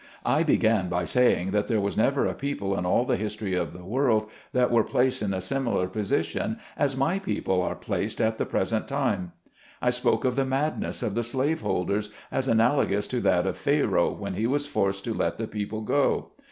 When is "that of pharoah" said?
13.21-14.13